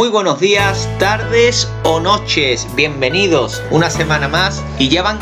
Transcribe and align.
Muy 0.00 0.08
buenos 0.08 0.40
días, 0.40 0.88
tardes 0.98 1.70
o 1.84 2.00
noches, 2.00 2.66
bienvenidos 2.74 3.62
una 3.70 3.90
semana 3.90 4.28
más. 4.28 4.64
Y 4.78 4.88
ya 4.88 5.02
van 5.02 5.18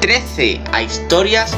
13 0.00 0.60
a 0.70 0.80
historias 0.80 1.56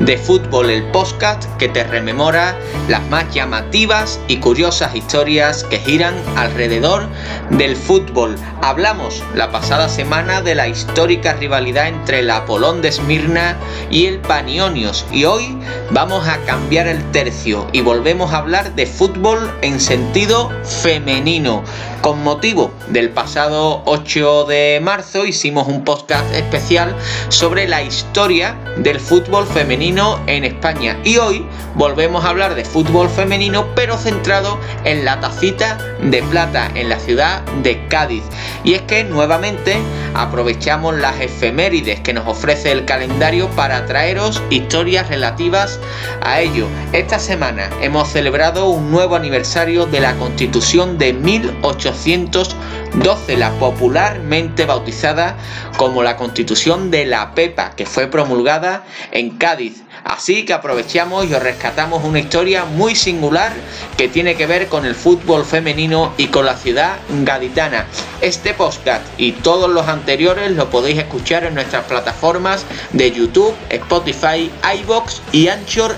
de 0.00 0.16
fútbol, 0.16 0.70
el 0.70 0.84
podcast 0.84 1.44
que 1.56 1.68
te 1.68 1.82
rememora 1.82 2.56
las 2.88 3.02
más 3.08 3.32
llamativas 3.34 4.20
y 4.28 4.36
curiosas 4.36 4.94
historias 4.94 5.64
que 5.64 5.78
giran 5.78 6.14
alrededor 6.36 7.08
del 7.50 7.74
fútbol. 7.76 8.36
Hablamos 8.62 9.22
la 9.34 9.50
pasada 9.50 9.88
semana 9.88 10.40
de 10.40 10.54
la 10.54 10.68
histórica 10.68 11.34
rivalidad 11.34 11.88
entre 11.88 12.20
el 12.20 12.30
Apolón 12.30 12.80
de 12.80 12.88
Esmirna 12.88 13.56
y 13.90 14.06
el 14.06 14.20
Panionios 14.20 15.04
y 15.10 15.24
hoy 15.24 15.58
vamos 15.90 16.28
a 16.28 16.38
cambiar 16.44 16.86
el 16.86 17.02
tercio 17.10 17.66
y 17.72 17.80
volvemos 17.80 18.32
a 18.32 18.38
hablar 18.38 18.74
de 18.74 18.86
fútbol 18.86 19.50
en 19.62 19.80
sentido 19.80 20.50
femenino. 20.64 21.64
Con 22.02 22.22
motivo 22.22 22.72
del 22.90 23.10
pasado 23.10 23.82
8 23.84 24.44
de 24.44 24.80
marzo 24.80 25.26
hicimos 25.26 25.66
un 25.66 25.82
podcast 25.82 26.32
especial 26.32 26.94
sobre 27.28 27.66
la 27.66 27.82
historia 27.82 28.56
del 28.76 29.00
fútbol 29.00 29.46
femenino 29.46 29.87
en 29.88 30.44
España 30.44 30.98
y 31.02 31.16
hoy 31.16 31.46
volvemos 31.74 32.22
a 32.22 32.28
hablar 32.28 32.54
de 32.54 32.66
fútbol 32.66 33.08
femenino 33.08 33.68
pero 33.74 33.96
centrado 33.96 34.60
en 34.84 35.06
la 35.06 35.18
tacita 35.18 35.78
de 36.02 36.22
plata 36.24 36.70
en 36.74 36.90
la 36.90 37.00
ciudad 37.00 37.40
de 37.62 37.86
Cádiz. 37.88 38.22
Y 38.64 38.74
es 38.74 38.82
que 38.82 39.04
nuevamente 39.04 39.78
aprovechamos 40.12 40.94
las 40.94 41.18
efemérides 41.20 42.00
que 42.00 42.12
nos 42.12 42.28
ofrece 42.28 42.70
el 42.70 42.84
calendario 42.84 43.48
para 43.52 43.86
traeros 43.86 44.42
historias 44.50 45.08
relativas 45.08 45.80
a 46.20 46.42
ello. 46.42 46.66
Esta 46.92 47.18
semana 47.18 47.70
hemos 47.80 48.08
celebrado 48.08 48.68
un 48.68 48.90
nuevo 48.90 49.16
aniversario 49.16 49.86
de 49.86 50.00
la 50.00 50.16
Constitución 50.16 50.98
de 50.98 51.14
1800 51.14 52.54
1812, 52.94 53.36
la 53.36 53.50
popularmente 53.58 54.64
bautizada 54.64 55.36
como 55.76 56.02
la 56.02 56.16
Constitución 56.16 56.90
de 56.90 57.06
la 57.06 57.34
Pepa, 57.34 57.70
que 57.76 57.86
fue 57.86 58.06
promulgada 58.06 58.84
en 59.12 59.30
Cádiz. 59.38 59.82
Así 60.04 60.44
que 60.44 60.52
aprovechamos 60.52 61.26
y 61.26 61.34
os 61.34 61.42
rescatamos 61.42 62.04
una 62.04 62.20
historia 62.20 62.64
muy 62.64 62.94
singular 62.94 63.52
que 63.96 64.08
tiene 64.08 64.36
que 64.36 64.46
ver 64.46 64.68
con 64.68 64.86
el 64.86 64.94
fútbol 64.94 65.44
femenino 65.44 66.12
y 66.16 66.28
con 66.28 66.46
la 66.46 66.56
ciudad 66.56 66.98
gaditana. 67.24 67.86
Este 68.20 68.54
podcast 68.54 69.04
y 69.18 69.32
todos 69.32 69.68
los 69.70 69.88
anteriores 69.88 70.52
lo 70.52 70.70
podéis 70.70 70.98
escuchar 70.98 71.44
en 71.44 71.54
nuestras 71.54 71.84
plataformas 71.84 72.64
de 72.92 73.10
YouTube, 73.10 73.54
Spotify, 73.70 74.50
iBox 74.82 75.22
y 75.32 75.48
Anchor 75.48 75.96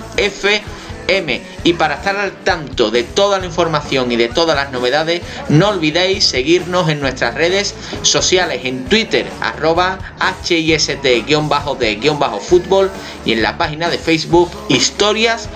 Y 1.63 1.73
para 1.73 1.95
estar 1.95 2.15
al 2.15 2.31
tanto 2.31 2.89
de 2.89 3.03
toda 3.03 3.39
la 3.39 3.45
información 3.45 4.13
y 4.13 4.15
de 4.15 4.29
todas 4.29 4.55
las 4.55 4.71
novedades, 4.71 5.21
no 5.49 5.67
olvidéis 5.69 6.23
seguirnos 6.23 6.87
en 6.89 7.01
nuestras 7.01 7.35
redes 7.35 7.75
sociales, 8.01 8.61
en 8.63 8.85
Twitter, 8.85 9.27
arroba 9.41 9.99
HIST-de-fútbol 10.47 12.89
y 13.25 13.33
en 13.33 13.41
la 13.41 13.57
página 13.57 13.89
de 13.89 13.97
Facebook, 13.97 14.49
Historias 14.69 15.49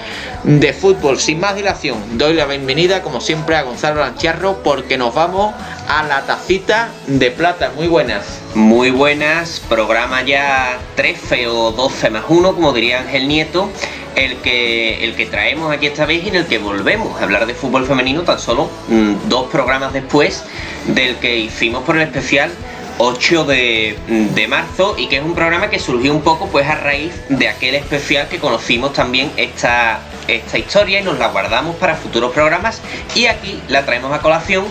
de 0.44 0.74
Fútbol. 0.74 1.20
Sin 1.20 1.40
más 1.40 1.56
dilación, 1.56 2.18
doy 2.18 2.34
la 2.34 2.46
bienvenida 2.46 3.02
como 3.02 3.22
siempre 3.22 3.56
a 3.56 3.62
Gonzalo 3.64 4.02
Lancharro 4.02 4.62
porque 4.62 4.98
nos 4.98 5.16
vamos 5.16 5.56
a 5.88 6.04
la 6.04 6.26
tacita 6.26 6.90
de 7.08 7.32
plata. 7.32 7.72
Muy 7.76 7.88
buenas. 7.88 8.26
Muy 8.56 8.90
buenas, 8.90 9.62
programa 9.70 10.22
ya 10.24 10.80
13 10.96 11.48
o 11.48 11.72
12 11.72 12.10
más 12.10 12.26
1, 12.28 12.56
como 12.56 12.74
diría 12.74 13.00
Ángel 13.00 13.30
Nieto 13.30 13.72
el 14.16 14.38
que, 14.38 15.04
el 15.04 15.16
que 15.16 15.26
traemos 15.26 15.74
aquí 15.74 15.88
esta 15.88 16.06
vez 16.06 16.24
y 16.24 16.30
en 16.30 16.36
el 16.36 16.46
que 16.46 16.58
volvemos 16.58 17.20
a 17.20 17.24
hablar 17.24 17.46
de 17.46 17.54
fútbol 17.54 17.86
femenino 17.86 18.24
tan 18.24 18.40
solo 18.40 18.70
mm, 18.88 19.28
dos 19.28 19.50
programas 19.50 19.94
después 19.94 20.44
del 20.88 21.16
que 21.18 21.38
hicimos 21.38 21.84
por 21.84 21.98
el 21.98 22.04
especial 22.04 22.52
8 22.98 23.44
de, 23.44 23.98
de, 24.08 24.48
marzo 24.48 24.96
y 24.98 25.08
que 25.08 25.18
es 25.18 25.24
un 25.24 25.36
programa 25.36 25.70
que 25.70 25.80
surgió 25.80 26.14
un 26.14 26.22
poco 26.22 26.48
pues 26.48 26.66
a 26.66 26.76
raíz 26.76 27.14
de 27.28 27.50
aquel 27.50 27.76
especial 27.76 28.30
que 28.30 28.40
conocimos 28.40 28.94
también 28.94 29.32
esta, 29.36 30.00
esta 30.30 30.58
historia 30.58 31.02
y 31.02 31.04
nos 31.04 31.20
la 31.20 31.28
guardamos 31.28 31.76
para 31.76 31.96
futuros 31.96 32.32
programas 32.32 32.82
y 33.14 33.26
aquí 33.26 33.60
la 33.68 33.86
traemos 33.86 34.14
a 34.14 34.20
colación 34.20 34.66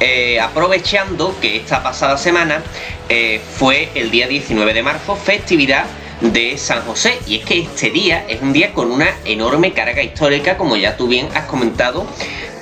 eh, 0.00 0.40
aprovechando 0.40 1.34
que 1.40 1.56
esta 1.56 1.82
pasada 1.82 2.16
semana 2.16 2.62
eh, 3.08 3.40
fue 3.56 3.90
el 3.94 4.10
día 4.10 4.26
19 4.26 4.74
de 4.74 4.82
marzo, 4.82 5.16
festividad 5.16 5.84
de 6.20 6.58
San 6.58 6.82
José. 6.82 7.18
Y 7.26 7.36
es 7.36 7.44
que 7.44 7.60
este 7.60 7.90
día 7.90 8.24
es 8.28 8.42
un 8.42 8.52
día 8.52 8.72
con 8.72 8.90
una 8.90 9.08
enorme 9.24 9.72
carga 9.72 10.02
histórica, 10.02 10.56
como 10.56 10.76
ya 10.76 10.96
tú 10.96 11.08
bien 11.08 11.28
has 11.34 11.46
comentado. 11.46 12.06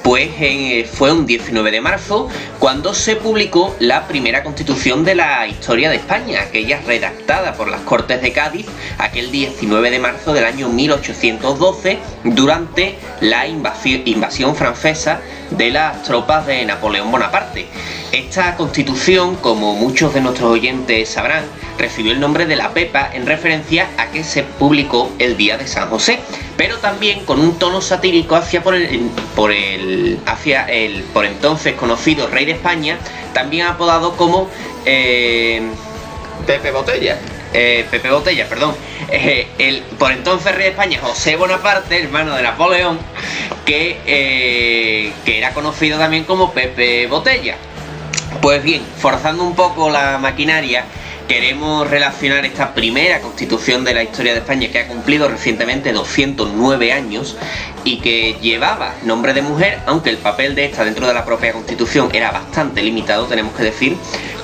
Pues 0.03 0.29
eh, 0.39 0.87
fue 0.93 1.13
un 1.13 1.25
19 1.25 1.71
de 1.71 1.81
marzo 1.81 2.29
cuando 2.59 2.93
se 2.93 3.17
publicó 3.17 3.75
la 3.79 4.07
primera 4.07 4.43
constitución 4.43 5.03
de 5.03 5.15
la 5.15 5.47
historia 5.47 5.89
de 5.89 5.97
España, 5.97 6.43
aquella 6.43 6.79
redactada 6.87 7.55
por 7.55 7.69
las 7.69 7.81
Cortes 7.81 8.21
de 8.21 8.31
Cádiz 8.31 8.67
aquel 8.99 9.31
19 9.31 9.91
de 9.91 9.99
marzo 9.99 10.33
del 10.33 10.45
año 10.45 10.69
1812 10.69 11.99
durante 12.25 12.99
la 13.21 13.47
invasión 13.47 14.57
francesa 14.57 15.21
de 15.51 15.71
las 15.71 16.03
tropas 16.03 16.47
de 16.47 16.65
Napoleón 16.65 17.11
Bonaparte. 17.11 17.67
Esta 18.13 18.57
constitución, 18.57 19.37
como 19.37 19.75
muchos 19.75 20.15
de 20.15 20.21
nuestros 20.21 20.51
oyentes 20.51 21.09
sabrán, 21.09 21.45
recibió 21.79 22.13
el 22.13 22.21
nombre 22.21 22.47
de 22.47 22.57
la 22.57 22.73
Pepa 22.73 23.11
en 23.13 23.27
referencia 23.27 23.89
a 23.99 24.07
que 24.07 24.25
se 24.25 24.43
publicó 24.43 25.13
el 25.19 25.37
día 25.37 25.57
de 25.57 25.67
San 25.67 25.89
José, 25.89 26.21
pero 26.57 26.79
también 26.79 27.25
con 27.25 27.41
un 27.41 27.59
tono 27.59 27.81
satírico 27.81 28.37
hacia 28.37 28.63
por 28.63 28.75
el, 28.75 29.11
por 29.35 29.53
el, 29.53 30.19
hacia 30.27 30.65
el 30.67 31.03
por 31.03 31.27
entonces 31.27 31.75
conocido 31.75 32.29
rey 32.29 32.45
de 32.45 32.53
España, 32.53 32.99
también 33.33 33.67
apodado 33.67 34.17
como 34.17 34.49
eh, 34.85 35.63
Pepe 36.47 36.71
Botella. 36.71 37.19
Eh, 37.57 37.87
Pepe 37.89 38.11
Botella, 38.11 38.49
perdón, 38.49 38.75
eh, 39.13 39.47
el 39.59 39.83
por 39.97 40.11
entonces 40.11 40.53
rey 40.53 40.65
de 40.65 40.71
España, 40.71 40.99
José 41.01 41.37
Bonaparte, 41.37 42.03
hermano 42.03 42.35
de 42.35 42.43
Napoleón, 42.43 42.99
que, 43.65 44.01
eh, 44.07 45.13
que 45.25 45.39
era 45.39 45.55
conocido 45.55 45.97
también 45.97 46.25
como 46.25 46.53
Pepe 46.53 47.07
Botella. 47.07 47.55
Pues 48.43 48.61
bien, 48.65 48.83
forzando 48.99 49.45
un 49.45 49.55
poco 49.55 49.89
la 49.89 50.19
maquinaria, 50.19 50.85
queremos 51.29 51.89
relacionar 51.89 52.45
esta 52.45 52.75
primera 52.75 53.21
constitución 53.21 53.85
de 53.85 53.95
la 53.95 54.03
historia 54.03 54.33
de 54.33 54.41
España 54.41 54.69
que 54.71 54.81
ha 54.81 54.89
cumplido 54.89 55.29
recientemente 55.29 55.93
209 55.93 56.93
años 56.93 57.37
y 57.85 57.99
que 57.99 58.37
llevaba 58.41 58.95
nombre 59.05 59.33
de 59.33 59.43
mujer, 59.43 59.81
aunque 59.87 60.11
el 60.11 60.19
papel 60.19 60.55
de 60.55 60.67
esta 60.67 60.85
dentro 60.85 61.07
de 61.07 61.15
la 61.15 61.25
propia 61.25 61.53
constitución 61.53 62.09
era 62.13 62.31
bastante 62.31 62.83
limitado, 62.83 63.27
tenemos 63.27 63.55
que 63.55 63.65
decir, 63.65 63.97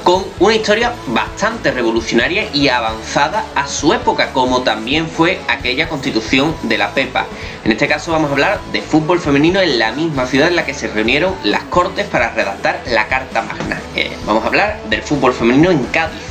con 0.05 0.25
una 0.39 0.55
historia 0.55 0.93
bastante 1.09 1.71
revolucionaria 1.71 2.49
y 2.55 2.69
avanzada 2.69 3.45
a 3.55 3.67
su 3.67 3.93
época, 3.93 4.33
como 4.33 4.63
también 4.63 5.07
fue 5.07 5.41
aquella 5.49 5.89
constitución 5.89 6.55
de 6.63 6.79
la 6.79 6.93
Pepa. 6.95 7.27
En 7.65 7.73
este 7.73 7.89
caso 7.89 8.13
vamos 8.13 8.31
a 8.31 8.33
hablar 8.33 8.61
de 8.73 8.81
fútbol 8.81 9.21
femenino 9.21 9.61
en 9.61 9.79
la 9.79 9.93
misma 9.93 10.27
ciudad 10.27 10.49
en 10.49 10.57
la 10.57 10.65
que 10.65 10.75
se 10.75 10.89
reunieron 10.89 11.35
las 11.45 11.65
Cortes 11.65 12.07
para 12.07 12.31
redactar 12.31 12.83
la 12.87 13.07
Carta 13.09 13.43
Magna. 13.43 13.81
Eh, 13.95 14.11
vamos 14.27 14.43
a 14.45 14.47
hablar 14.49 14.81
del 14.89 15.03
fútbol 15.03 15.33
femenino 15.33 15.71
en 15.71 15.85
Cádiz. 15.87 16.30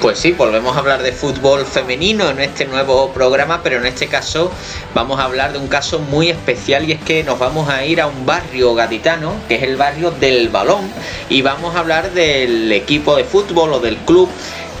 Pues 0.00 0.20
sí, 0.20 0.30
volvemos 0.30 0.76
a 0.76 0.78
hablar 0.78 1.02
de 1.02 1.10
fútbol 1.10 1.66
femenino 1.66 2.30
en 2.30 2.38
este 2.38 2.66
nuevo 2.66 3.10
programa, 3.12 3.64
pero 3.64 3.78
en 3.78 3.86
este 3.86 4.06
caso 4.06 4.52
vamos 4.94 5.18
a 5.18 5.24
hablar 5.24 5.52
de 5.52 5.58
un 5.58 5.66
caso 5.66 5.98
muy 5.98 6.30
especial 6.30 6.88
y 6.88 6.92
es 6.92 7.00
que 7.00 7.24
nos 7.24 7.40
vamos 7.40 7.68
a 7.68 7.84
ir 7.84 8.00
a 8.00 8.06
un 8.06 8.24
barrio 8.24 8.76
gaditano, 8.76 9.34
que 9.48 9.56
es 9.56 9.64
el 9.64 9.76
barrio 9.76 10.12
del 10.12 10.50
Balón, 10.50 10.88
y 11.28 11.42
vamos 11.42 11.74
a 11.74 11.80
hablar 11.80 12.12
del 12.12 12.70
equipo 12.70 13.16
de 13.16 13.24
fútbol 13.24 13.72
o 13.72 13.80
del 13.80 13.96
club 13.96 14.28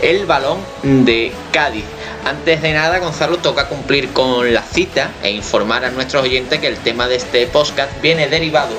El 0.02 0.24
Balón 0.24 0.58
de 0.84 1.32
Cádiz. 1.50 1.84
Antes 2.24 2.62
de 2.62 2.72
nada, 2.72 2.98
Gonzalo, 2.98 3.38
toca 3.38 3.68
cumplir 3.68 4.10
con 4.12 4.52
la 4.52 4.62
cita 4.62 5.10
e 5.22 5.30
informar 5.30 5.84
a 5.84 5.90
nuestros 5.90 6.22
oyentes 6.22 6.60
que 6.60 6.66
el 6.68 6.76
tema 6.76 7.08
de 7.08 7.16
este 7.16 7.46
podcast 7.48 7.90
viene 8.00 8.28
derivado 8.28 8.74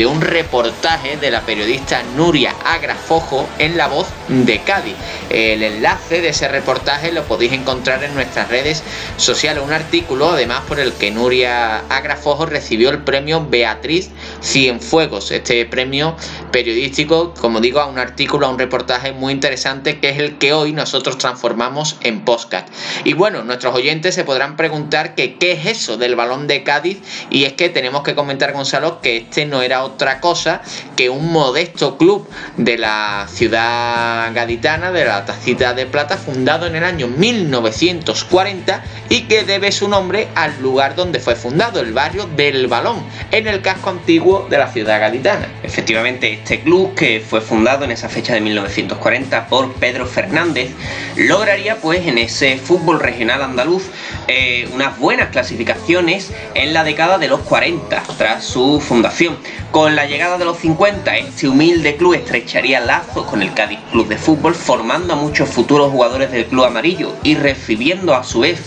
de 0.00 0.06
un 0.06 0.22
reportaje 0.22 1.18
de 1.18 1.30
la 1.30 1.42
periodista 1.42 2.02
Nuria 2.16 2.54
Agrafojo 2.64 3.46
en 3.58 3.76
La 3.76 3.86
Voz 3.86 4.06
de 4.28 4.60
Cádiz. 4.60 4.94
El 5.28 5.62
enlace 5.62 6.22
de 6.22 6.30
ese 6.30 6.48
reportaje 6.48 7.12
lo 7.12 7.24
podéis 7.24 7.52
encontrar 7.52 8.02
en 8.02 8.14
nuestras 8.14 8.48
redes 8.48 8.82
sociales. 9.18 9.62
Un 9.62 9.74
artículo, 9.74 10.30
además, 10.30 10.62
por 10.66 10.80
el 10.80 10.94
que 10.94 11.10
Nuria 11.10 11.80
Agrafojo 11.90 12.46
recibió 12.46 12.88
el 12.88 13.00
premio 13.00 13.46
Beatriz 13.46 14.08
Cienfuegos. 14.42 15.32
Este 15.32 15.66
premio 15.66 16.16
periodístico, 16.50 17.34
como 17.34 17.60
digo, 17.60 17.80
a 17.80 17.84
un 17.84 17.98
artículo, 17.98 18.46
a 18.46 18.48
un 18.48 18.58
reportaje 18.58 19.12
muy 19.12 19.34
interesante 19.34 20.00
que 20.00 20.08
es 20.08 20.18
el 20.18 20.38
que 20.38 20.54
hoy 20.54 20.72
nosotros 20.72 21.18
transformamos 21.18 21.98
en 22.00 22.24
podcast. 22.24 22.66
Y 23.04 23.12
bueno, 23.12 23.44
nuestros 23.44 23.74
oyentes 23.74 24.14
se 24.14 24.24
podrán 24.24 24.56
preguntar 24.56 25.14
que 25.14 25.36
qué 25.36 25.52
es 25.52 25.66
eso 25.66 25.98
del 25.98 26.16
balón 26.16 26.46
de 26.46 26.62
Cádiz 26.62 27.02
y 27.28 27.44
es 27.44 27.52
que 27.52 27.68
tenemos 27.68 28.02
que 28.02 28.14
comentar, 28.14 28.54
Gonzalo, 28.54 29.02
que 29.02 29.18
este 29.18 29.44
no 29.44 29.60
era 29.60 29.89
otra 29.94 30.20
cosa 30.20 30.62
que 30.96 31.10
un 31.10 31.32
modesto 31.32 31.98
club 31.98 32.28
de 32.56 32.78
la 32.78 33.26
ciudad 33.32 34.32
gaditana, 34.34 34.92
de 34.92 35.04
la 35.04 35.24
Tacita 35.24 35.74
de 35.74 35.86
Plata, 35.86 36.16
fundado 36.16 36.66
en 36.66 36.76
el 36.76 36.84
año 36.84 37.08
1940 37.08 38.82
y 39.08 39.22
que 39.22 39.44
debe 39.44 39.72
su 39.72 39.88
nombre 39.88 40.28
al 40.34 40.60
lugar 40.60 40.94
donde 40.94 41.20
fue 41.20 41.34
fundado, 41.34 41.80
el 41.80 41.92
barrio 41.92 42.26
del 42.36 42.66
Balón, 42.66 43.02
en 43.30 43.48
el 43.48 43.62
casco 43.62 43.90
antiguo 43.90 44.46
de 44.48 44.58
la 44.58 44.72
ciudad 44.72 45.00
gaditana. 45.00 45.48
Efectivamente, 45.62 46.32
este 46.32 46.60
club, 46.60 46.94
que 46.94 47.20
fue 47.20 47.40
fundado 47.40 47.84
en 47.84 47.90
esa 47.90 48.08
fecha 48.08 48.34
de 48.34 48.40
1940 48.40 49.48
por 49.48 49.72
Pedro 49.74 50.06
Fernández, 50.06 50.70
lograría 51.16 51.76
pues 51.76 52.06
en 52.06 52.18
ese 52.18 52.58
fútbol 52.58 53.00
regional 53.00 53.42
andaluz 53.42 53.84
eh, 54.28 54.68
unas 54.72 54.98
buenas 54.98 55.30
clasificaciones 55.30 56.30
en 56.54 56.72
la 56.72 56.84
década 56.84 57.18
de 57.18 57.28
los 57.28 57.40
40, 57.40 58.02
tras 58.16 58.44
su 58.44 58.80
fundación. 58.80 59.36
Con 59.70 59.94
la 59.94 60.04
llegada 60.04 60.36
de 60.36 60.44
los 60.44 60.58
50, 60.58 61.16
este 61.16 61.48
humilde 61.48 61.94
club 61.94 62.14
estrecharía 62.14 62.80
lazos 62.80 63.24
con 63.26 63.40
el 63.40 63.54
Cádiz 63.54 63.78
Club 63.92 64.08
de 64.08 64.18
Fútbol, 64.18 64.56
formando 64.56 65.12
a 65.12 65.16
muchos 65.16 65.48
futuros 65.48 65.92
jugadores 65.92 66.32
del 66.32 66.46
club 66.46 66.64
amarillo 66.64 67.14
y 67.22 67.36
recibiendo 67.36 68.16
a 68.16 68.24
su 68.24 68.40
vez 68.40 68.60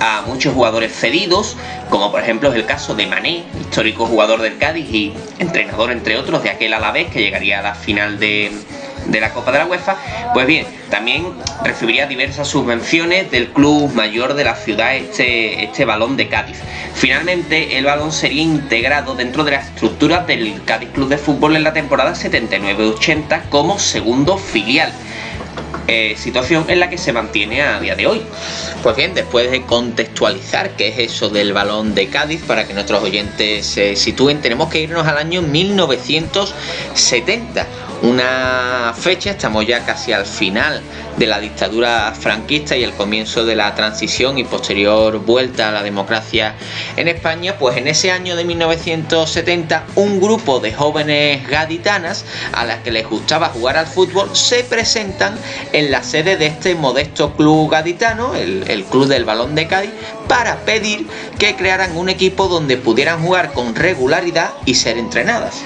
a 0.00 0.22
muchos 0.26 0.54
jugadores 0.54 0.98
cedidos, 0.98 1.58
como 1.90 2.10
por 2.10 2.22
ejemplo 2.22 2.48
es 2.48 2.54
el 2.54 2.64
caso 2.64 2.94
de 2.94 3.06
Mané, 3.06 3.44
histórico 3.60 4.06
jugador 4.06 4.40
del 4.40 4.56
Cádiz 4.56 4.88
y 4.90 5.12
entrenador 5.38 5.92
entre 5.92 6.16
otros 6.16 6.42
de 6.42 6.48
aquel 6.48 6.72
Alavés 6.72 7.08
que 7.08 7.20
llegaría 7.20 7.58
a 7.58 7.62
la 7.62 7.74
final 7.74 8.18
de, 8.18 8.50
de 9.08 9.20
la 9.20 9.32
Copa 9.32 9.52
de 9.52 9.58
la 9.58 9.66
UEFA, 9.66 9.96
pues 10.34 10.46
bien, 10.46 10.66
también 10.90 11.26
recibiría 11.64 12.06
diversas 12.06 12.48
subvenciones 12.48 13.30
del 13.30 13.48
club 13.48 13.92
mayor 13.94 14.34
de 14.34 14.44
la 14.44 14.54
ciudad, 14.54 14.94
este, 14.94 15.64
este 15.64 15.84
balón 15.84 16.16
de 16.16 16.28
Cádiz. 16.28 16.58
Finalmente, 16.94 17.78
el 17.78 17.84
balón 17.84 18.12
sería 18.12 18.42
integrado 18.42 19.14
dentro 19.14 19.44
de 19.44 19.52
las 19.52 19.66
estructuras 19.66 20.26
del 20.26 20.62
Cádiz 20.64 20.90
Club 20.90 21.08
de 21.08 21.18
Fútbol 21.18 21.56
en 21.56 21.64
la 21.64 21.72
temporada 21.72 22.14
79-80 22.14 23.48
como 23.48 23.78
segundo 23.78 24.38
filial. 24.38 24.92
Eh, 25.88 26.16
situación 26.18 26.64
en 26.66 26.80
la 26.80 26.90
que 26.90 26.98
se 26.98 27.12
mantiene 27.12 27.62
a 27.62 27.78
día 27.78 27.94
de 27.94 28.08
hoy. 28.08 28.20
Pues 28.82 28.96
bien, 28.96 29.14
después 29.14 29.52
de 29.52 29.62
contextualizar 29.62 30.70
qué 30.70 30.88
es 30.88 30.98
eso 30.98 31.28
del 31.28 31.52
balón 31.52 31.94
de 31.94 32.08
Cádiz 32.08 32.42
para 32.42 32.66
que 32.66 32.74
nuestros 32.74 33.04
oyentes 33.04 33.66
se 33.66 33.94
sitúen, 33.94 34.40
tenemos 34.40 34.68
que 34.68 34.80
irnos 34.80 35.06
al 35.06 35.16
año 35.16 35.42
1970 35.42 37.66
una 38.02 38.94
fecha, 38.96 39.30
estamos 39.30 39.66
ya 39.66 39.84
casi 39.84 40.12
al 40.12 40.26
final 40.26 40.82
de 41.16 41.26
la 41.26 41.40
dictadura 41.40 42.12
franquista 42.18 42.76
y 42.76 42.84
el 42.84 42.92
comienzo 42.92 43.44
de 43.44 43.56
la 43.56 43.74
transición 43.74 44.38
y 44.38 44.44
posterior 44.44 45.18
vuelta 45.18 45.68
a 45.68 45.72
la 45.72 45.82
democracia 45.82 46.54
en 46.96 47.08
España, 47.08 47.56
pues 47.58 47.76
en 47.76 47.88
ese 47.88 48.10
año 48.10 48.36
de 48.36 48.44
1970 48.44 49.84
un 49.94 50.20
grupo 50.20 50.60
de 50.60 50.72
jóvenes 50.72 51.48
gaditanas 51.48 52.24
a 52.52 52.64
las 52.64 52.80
que 52.80 52.90
les 52.90 53.08
gustaba 53.08 53.48
jugar 53.48 53.76
al 53.76 53.86
fútbol 53.86 54.34
se 54.34 54.64
presentan 54.64 55.38
en 55.72 55.90
la 55.90 56.02
sede 56.02 56.36
de 56.36 56.46
este 56.46 56.74
modesto 56.74 57.34
club 57.34 57.70
gaditano, 57.70 58.34
el, 58.34 58.64
el 58.68 58.84
Club 58.84 59.06
del 59.06 59.24
Balón 59.24 59.54
de 59.54 59.66
Cádiz, 59.66 59.90
para 60.28 60.56
pedir 60.64 61.06
que 61.38 61.56
crearan 61.56 61.96
un 61.96 62.08
equipo 62.08 62.48
donde 62.48 62.76
pudieran 62.76 63.22
jugar 63.22 63.52
con 63.52 63.74
regularidad 63.74 64.52
y 64.64 64.74
ser 64.74 64.98
entrenadas. 64.98 65.62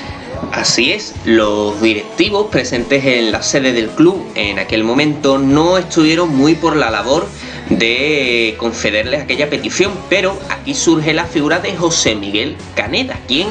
Así 0.53 0.93
es, 0.93 1.15
los 1.25 1.81
directivos 1.81 2.47
presentes 2.47 3.05
en 3.05 3.31
la 3.31 3.43
sede 3.43 3.73
del 3.73 3.89
club 3.91 4.25
en 4.35 4.59
aquel 4.59 4.85
momento 4.85 5.39
no 5.39 5.79
estuvieron 5.79 6.35
muy 6.35 6.55
por 6.55 6.77
la 6.77 6.91
labor 6.91 7.29
de 7.69 8.57
concederles 8.59 9.23
aquella 9.23 9.49
petición, 9.49 9.93
pero 10.09 10.37
aquí 10.49 10.75
surge 10.75 11.13
la 11.13 11.25
figura 11.25 11.61
de 11.61 11.77
José 11.77 12.15
Miguel 12.17 12.57
Caneda, 12.75 13.19
quien 13.29 13.49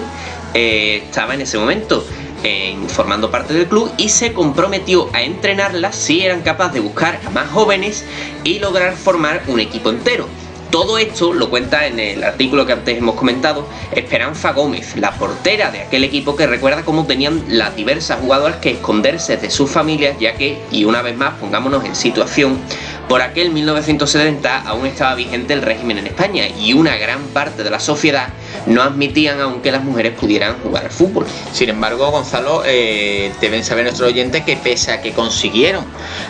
eh, 0.53 1.03
estaba 1.06 1.36
en 1.36 1.41
ese 1.41 1.57
momento 1.57 2.03
formando 2.88 3.30
parte 3.31 3.53
del 3.53 3.68
club 3.68 3.92
y 3.97 4.09
se 4.09 4.33
comprometió 4.33 5.09
a 5.13 5.21
entrenarlas 5.21 5.95
si 5.95 6.21
eran 6.21 6.42
capaces 6.42 6.75
de 6.75 6.80
buscar 6.80 7.19
a 7.25 7.30
más 7.30 7.50
jóvenes 7.50 8.06
y 8.44 8.59
lograr 8.59 8.95
formar 8.95 9.44
un 9.47 9.59
equipo 9.59 9.89
entero. 9.89 10.27
Todo 10.71 11.00
esto 11.00 11.33
lo 11.33 11.50
cuenta 11.50 11.88
en 11.88 12.00
el 12.00 12.24
artículo 12.24 12.63
que 12.63 12.74
antes 12.74 12.95
hemos 12.95 13.16
comentado 13.16 13.68
Esperanza 13.92 14.51
Gómez, 14.54 14.95
la 14.98 15.13
portera 15.13 15.71
de 15.71 15.81
aquel 15.81 16.04
equipo 16.04 16.36
que 16.36 16.45
recuerda 16.45 16.86
cómo 16.86 17.07
tenían 17.07 17.44
las 17.48 17.75
diversas 17.75 18.19
jugadoras 18.19 18.57
que 18.57 18.71
esconderse 18.71 19.38
de 19.38 19.50
sus 19.50 19.71
familias, 19.71 20.18
ya 20.19 20.36
que, 20.36 20.62
y 20.71 20.83
una 20.86 21.01
vez 21.01 21.18
más 21.18 21.33
pongámonos 21.39 21.86
en 21.86 21.95
situación, 21.95 22.60
por 23.07 23.24
aquel 23.24 23.50
1970 23.50 24.62
aún 24.62 24.86
estaba 24.86 25.16
vigente 25.16 25.54
el 25.56 25.63
régimen 25.63 25.98
en 25.98 26.06
España 26.06 26.48
y 26.48 26.74
una 26.74 26.98
gran 26.98 27.24
parte 27.30 27.63
de 27.63 27.71
la 27.71 27.80
sociedad 27.80 28.30
no 28.65 28.81
admitían 28.81 29.41
aún 29.41 29.61
que 29.61 29.71
las 29.71 29.83
mujeres 29.83 30.13
pudieran 30.19 30.56
jugar 30.61 30.85
al 30.85 30.91
fútbol. 30.91 31.25
Sin 31.51 31.69
embargo, 31.69 32.09
Gonzalo, 32.11 32.63
eh, 32.65 33.31
deben 33.41 33.63
saber 33.63 33.85
nuestros 33.85 34.09
oyentes 34.09 34.44
que 34.44 34.56
pese 34.56 34.91
a 34.91 35.01
que 35.01 35.11
consiguieron 35.11 35.85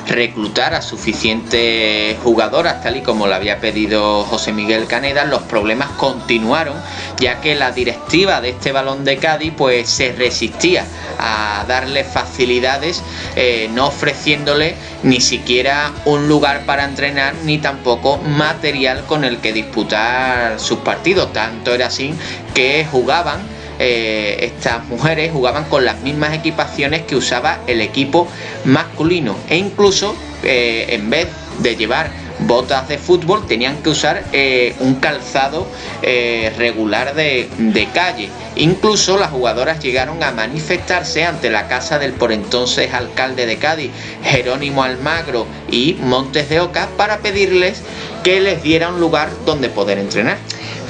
reclutar 0.07 0.73
a 0.73 0.81
suficientes 0.81 2.17
jugadoras, 2.23 2.81
tal 2.81 2.97
y 2.97 3.01
como 3.01 3.27
lo 3.27 3.35
había 3.35 3.59
pedido 3.59 4.23
José 4.23 4.53
Miguel 4.53 4.87
Caneda, 4.87 5.25
los 5.25 5.41
problemas 5.43 5.89
continuaron, 5.91 6.75
ya 7.19 7.41
que 7.41 7.55
la 7.55 7.71
directiva 7.71 8.41
de 8.41 8.49
este 8.49 8.71
balón 8.71 9.03
de 9.05 9.17
Cádiz 9.17 9.53
pues 9.57 9.89
se 9.89 10.11
resistía 10.13 10.85
a 11.19 11.65
darle 11.67 12.03
facilidades, 12.03 13.03
eh, 13.35 13.69
no 13.73 13.87
ofreciéndole 13.87 14.75
ni 15.03 15.21
siquiera 15.21 15.91
un 16.05 16.27
lugar 16.27 16.65
para 16.65 16.85
entrenar 16.85 17.33
ni 17.45 17.57
tampoco 17.57 18.17
material 18.17 19.05
con 19.05 19.23
el 19.23 19.37
que 19.37 19.53
disputar 19.53 20.59
sus 20.59 20.79
partidos. 20.79 21.31
Tanto 21.33 21.73
era 21.73 21.87
así 21.87 22.13
que 22.53 22.85
jugaban 22.89 23.39
eh, 23.81 24.37
estas 24.41 24.85
mujeres 24.87 25.31
jugaban 25.31 25.63
con 25.63 25.85
las 25.85 26.01
mismas 26.01 26.33
equipaciones 26.33 27.03
que 27.03 27.15
usaba 27.15 27.59
el 27.65 27.79
equipo 27.79 28.27
masculino 28.65 29.37
e 29.47 29.55
incluso 29.55 30.15
eh, 30.43 30.87
en 30.89 31.09
vez 31.09 31.29
de 31.59 31.77
llevar 31.77 32.11
botas 32.49 32.87
de 32.87 32.97
fútbol 32.97 33.45
tenían 33.45 33.77
que 33.83 33.91
usar 33.91 34.23
eh, 34.33 34.75
un 34.79 34.95
calzado 34.95 35.67
eh, 36.01 36.51
regular 36.57 37.13
de, 37.13 37.47
de, 37.59 37.87
calle. 37.91 38.27
Incluso 38.55 39.17
las 39.17 39.29
jugadoras 39.29 39.79
llegaron 39.81 40.23
a 40.23 40.31
manifestarse 40.31 41.23
ante 41.23 41.51
la 41.51 41.67
casa 41.67 41.99
del 41.99 42.13
por 42.13 42.31
entonces 42.31 42.91
alcalde 42.91 43.45
de 43.45 43.57
Cádiz, 43.57 43.91
Jerónimo 44.23 44.83
Almagro 44.83 45.45
y 45.69 45.93
Montes 46.01 46.49
de 46.49 46.59
Oca, 46.59 46.89
para 46.97 47.19
pedirles 47.19 47.83
que 48.23 48.41
les 48.41 48.63
diera 48.63 48.89
un 48.89 48.99
lugar 48.99 49.29
donde 49.45 49.69
poder 49.69 49.99
entrenar. 49.99 50.37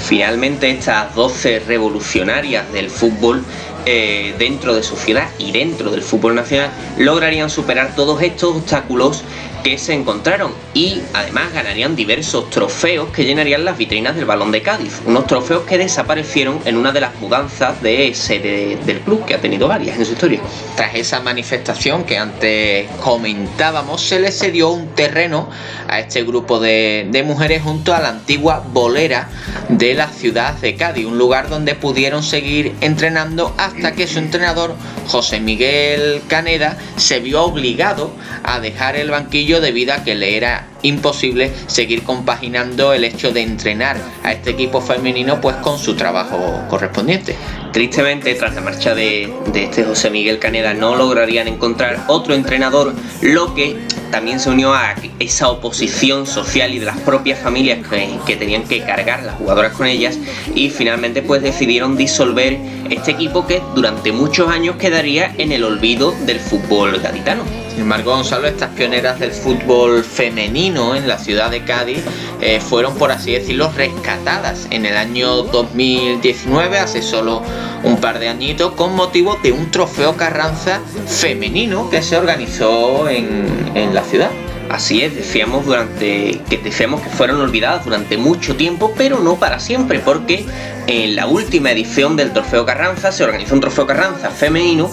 Finalmente 0.02 0.72
estas 0.72 1.14
12 1.14 1.60
revolucionarias 1.68 2.72
del 2.72 2.90
fútbol 2.90 3.44
eh, 3.86 4.34
dentro 4.38 4.76
de 4.76 4.84
su 4.84 4.96
ciudad 4.96 5.30
y 5.38 5.52
dentro 5.52 5.92
del 5.92 6.02
fútbol 6.02 6.36
nacional 6.36 6.70
lograrían 6.98 7.50
superar 7.50 7.96
todos 7.96 8.22
estos 8.22 8.58
obstáculos 8.58 9.24
que 9.64 9.78
se 9.78 9.94
encontraron 9.94 10.54
y 10.74 11.02
además 11.14 11.54
ganarían 11.54 11.96
diversos 11.96 12.50
trofeos 12.50 13.10
que 13.10 13.26
llenarían 13.26 13.66
las 13.66 13.78
vitrinas 13.78 14.16
del 14.16 14.26
Balón 14.26 14.52
de 14.52 14.62
Cádiz, 14.62 15.02
unos 15.06 15.28
trofeos 15.28 15.64
que 15.64 15.78
desaparecieron 15.78 16.60
en 16.66 16.78
una 16.78 16.92
de 16.92 17.02
las 17.02 17.16
mudanzas 17.16 17.82
de 17.82 18.14
sede 18.14 18.78
del 18.86 19.00
club, 19.02 19.26
que 19.26 19.36
ha 19.36 19.42
tenido 19.42 19.68
varias 19.68 19.98
en 19.98 20.06
su 20.06 20.14
historia. 20.14 20.40
Tras 20.76 20.96
esa 20.96 21.20
manifestación 21.22 22.04
que 22.04 22.18
antes 22.18 22.88
comentábamos, 23.02 24.02
se 24.02 24.20
le 24.20 24.32
cedió 24.32 24.70
un 24.70 24.88
terreno 24.96 25.50
a 25.88 26.00
este 26.00 26.24
grupo 26.24 26.60
de, 26.60 27.08
de 27.12 27.24
mujeres 27.24 27.62
junto 27.62 27.94
a 27.94 28.00
la 28.00 28.10
antigua 28.10 28.64
bolera 28.72 29.30
de 29.70 29.94
la 29.94 30.08
ciudad 30.08 30.54
de 30.56 30.76
Cádiz, 30.76 31.06
un 31.06 31.18
lugar 31.18 31.50
donde 31.50 31.76
pudieron 31.76 32.24
seguir 32.24 32.76
entrenando 32.82 33.54
hasta 33.70 33.94
que 33.94 34.08
su 34.08 34.20
entrenador, 34.20 34.76
José 35.08 35.40
Miguel 35.40 36.22
Caneda, 36.28 36.78
se 36.98 37.20
vio 37.20 37.44
obligado 37.44 38.12
a 38.44 38.60
dejar 38.60 38.96
el 38.96 39.12
banquillo 39.12 39.62
debido 39.62 39.94
a 39.94 40.04
que 40.04 40.16
le 40.16 40.38
era 40.38 40.68
imposible 40.82 41.52
seguir 41.68 42.04
compaginando 42.04 42.94
el 42.94 43.04
hecho 43.04 43.32
de 43.32 43.42
entrenar 43.42 43.98
a 44.24 44.32
este 44.32 44.52
equipo 44.52 44.82
femenino 44.82 45.40
pues 45.42 45.56
con 45.58 45.78
su 45.78 45.96
trabajo 45.96 46.66
correspondiente. 46.70 47.36
Tristemente, 47.72 48.34
tras 48.36 48.56
la 48.56 48.62
marcha 48.62 48.96
de, 48.96 49.32
de 49.54 49.66
este 49.66 49.84
José 49.84 50.10
Miguel 50.10 50.40
Caneda 50.40 50.74
no 50.74 50.96
lograrían 50.96 51.48
encontrar 51.48 52.06
otro 52.08 52.34
entrenador, 52.34 52.94
lo 53.22 53.54
que 53.54 53.78
también 54.12 54.40
se 54.40 54.50
unió 54.50 54.74
a 54.74 54.96
esa 55.20 55.50
oposición 55.50 56.26
social 56.26 56.74
y 56.74 56.80
de 56.80 56.86
las 56.86 57.00
propias 57.00 57.40
familias 57.40 57.80
que, 58.26 58.36
tenían 58.36 58.64
que 58.64 58.82
cargar 58.82 59.24
las 59.24 59.36
jugadoras 59.36 59.74
con 59.74 59.88
ellas 59.88 60.18
y 60.56 60.70
finalmente 60.70 61.22
pues 61.22 61.42
decidieron 61.42 61.98
disolver 61.98 62.58
este 62.90 63.12
equipo 63.12 63.46
que 63.46 63.62
durante 63.76 64.12
muchos 64.12 64.50
años 64.50 64.78
quedaría 64.78 65.34
en 65.38 65.52
el 65.52 65.64
olvido 65.64 66.14
del 66.26 66.40
fútbol 66.40 67.00
gaditano. 67.00 67.44
Sin 67.70 67.82
embargo, 67.82 68.12
Gonzalo, 68.12 68.48
estas 68.48 68.72
pioneras 68.72 69.20
del 69.20 69.32
fútbol 69.32 70.04
femenino 70.04 70.96
en 70.96 71.08
la 71.08 71.18
ciudad 71.18 71.50
de 71.50 71.64
Cádiz 71.64 72.04
eh, 72.42 72.60
fueron, 72.60 72.96
por 72.98 73.12
así 73.12 73.32
decirlo, 73.32 73.72
rescatadas 73.76 74.68
en 74.72 74.86
el 74.86 74.98
año 74.98 75.44
2019, 75.44 76.78
hace 76.78 77.02
solo 77.02 77.42
un 77.84 77.98
par 78.02 78.20
de 78.20 78.28
añitos, 78.28 78.74
con 78.74 78.96
motivo 78.96 79.38
de 79.44 79.54
un 79.54 79.72
trofeo 79.72 80.18
Carranza 80.18 80.82
femenino 81.08 81.90
que 81.90 82.02
se 82.02 82.18
organizó 82.18 83.08
en, 83.08 83.72
en 83.76 83.94
la 83.96 83.99
ciudad. 84.04 84.30
Así 84.70 85.02
es, 85.02 85.16
decíamos 85.16 85.66
durante 85.66 86.40
que 86.48 86.58
decíamos 86.58 87.02
que 87.02 87.10
fueron 87.10 87.42
olvidadas 87.42 87.86
durante 87.86 88.18
mucho 88.18 88.56
tiempo, 88.56 88.94
pero 88.96 89.20
no 89.20 89.38
para 89.38 89.60
siempre, 89.60 90.00
porque 90.00 90.46
en 90.86 91.16
la 91.16 91.26
última 91.26 91.72
edición 91.72 92.16
del 92.16 92.34
Trofeo 92.34 92.66
Carranza 92.66 93.12
se 93.12 93.24
organizó 93.24 93.56
un 93.56 93.62
Trofeo 93.62 93.88
Carranza 93.88 94.30
femenino 94.30 94.92